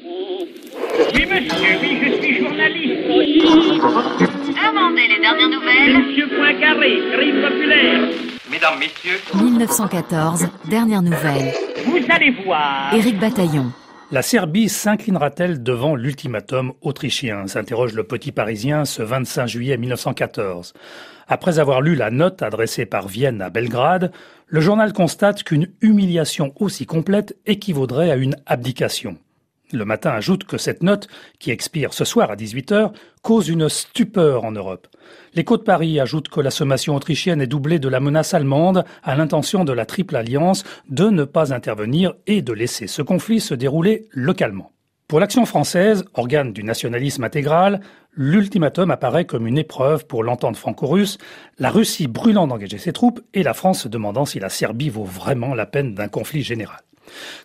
[0.00, 3.08] Oui, monsieur, oui, je suis journaliste.
[4.46, 5.98] Demandez les dernières nouvelles.
[5.98, 8.08] Monsieur Poincaré, crime populaire.
[8.48, 11.52] Mesdames, Messieurs, 1914, dernière nouvelle.
[11.86, 12.94] Vous allez voir.
[12.94, 13.72] Éric Bataillon.
[14.12, 20.74] La Serbie s'inclinera-t-elle devant l'ultimatum autrichien s'interroge le petit Parisien ce 25 juillet 1914.
[21.26, 24.12] Après avoir lu la note adressée par Vienne à Belgrade,
[24.46, 29.18] le journal constate qu'une humiliation aussi complète équivaudrait à une abdication.
[29.72, 31.08] Le matin ajoute que cette note,
[31.38, 34.88] qui expire ce soir à 18h, cause une stupeur en Europe.
[35.34, 39.14] L'écho de Paris ajoute que la sommation autrichienne est doublée de la menace allemande à
[39.14, 43.54] l'intention de la Triple Alliance de ne pas intervenir et de laisser ce conflit se
[43.54, 44.72] dérouler localement.
[45.06, 47.80] Pour l'action française, organe du nationalisme intégral,
[48.12, 51.18] l'ultimatum apparaît comme une épreuve pour l'entente franco-russe,
[51.58, 55.04] la Russie brûlant d'engager ses troupes et la France se demandant si la Serbie vaut
[55.04, 56.80] vraiment la peine d'un conflit général.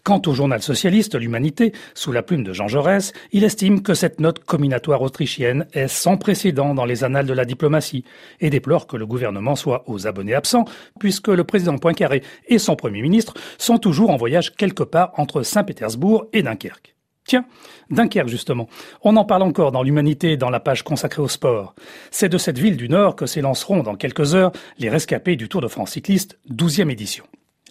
[0.03, 4.19] Quant au journal socialiste L'Humanité, sous la plume de Jean Jaurès, il estime que cette
[4.19, 8.03] note combinatoire autrichienne est sans précédent dans les annales de la diplomatie
[8.39, 10.65] et déplore que le gouvernement soit aux abonnés absents,
[10.99, 15.43] puisque le président Poincaré et son premier ministre sont toujours en voyage quelque part entre
[15.43, 16.95] Saint-Pétersbourg et Dunkerque.
[17.25, 17.45] Tiens,
[17.89, 18.67] Dunkerque justement.
[19.01, 21.73] On en parle encore dans l'Humanité dans la page consacrée au sport.
[22.11, 25.61] C'est de cette ville du Nord que s'élanceront dans quelques heures les rescapés du Tour
[25.61, 27.23] de France cycliste, 12e édition.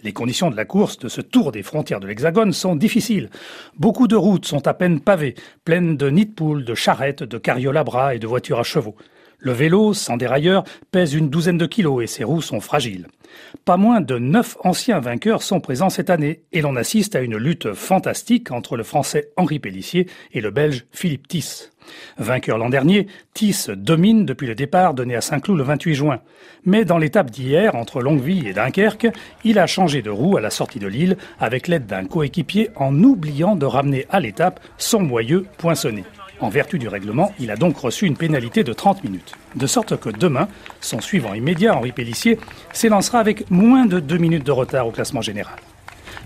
[0.03, 3.31] Les conditions de la course de ce tour des frontières de l'Hexagone sont difficiles.
[3.78, 7.39] Beaucoup de routes sont à peine pavées, pleines de nids de poules, de charrettes, de
[7.39, 8.97] carrioles à bras et de voitures à chevaux.
[9.45, 10.62] Le vélo, sans dérailleur,
[10.93, 13.09] pèse une douzaine de kilos et ses roues sont fragiles.
[13.65, 17.37] Pas moins de neuf anciens vainqueurs sont présents cette année et l'on assiste à une
[17.37, 21.73] lutte fantastique entre le français Henri Pellissier et le belge Philippe Tiss.
[22.19, 26.21] Vainqueur l'an dernier, Tiss domine depuis le départ donné à Saint-Cloud le 28 juin.
[26.65, 29.09] Mais dans l'étape d'hier, entre Longueville et Dunkerque,
[29.43, 32.97] il a changé de roue à la sortie de l'île avec l'aide d'un coéquipier en
[33.03, 36.05] oubliant de ramener à l'étape son moyeu poinçonné.
[36.43, 39.35] En vertu du règlement, il a donc reçu une pénalité de 30 minutes.
[39.55, 40.49] De sorte que demain,
[40.81, 42.37] son suivant immédiat, Henri Pellissier,
[42.72, 45.55] s'élancera avec moins de deux minutes de retard au classement général.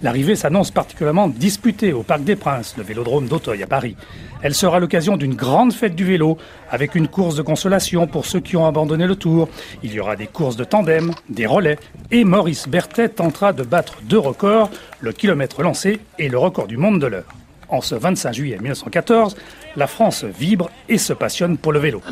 [0.02, 3.94] L'arrivée s'annonce particulièrement disputée au Parc des Princes, le vélodrome d'Auteuil à Paris.
[4.40, 6.38] Elle sera l'occasion d'une grande fête du vélo,
[6.70, 9.50] avec une course de consolation pour ceux qui ont abandonné le tour.
[9.82, 11.78] Il y aura des courses de tandem, des relais,
[12.10, 14.70] et Maurice Berthet tentera de battre deux records,
[15.00, 17.34] le kilomètre lancé et le record du monde de l'heure.
[17.68, 19.36] En ce 25 juillet 1914,
[19.76, 22.02] la France vibre et se passionne pour le vélo.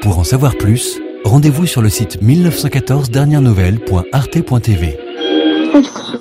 [0.00, 4.98] Pour en savoir plus, rendez-vous sur le site 1914 dernières nouvelles.arte.tv.
[5.74, 6.13] Extra.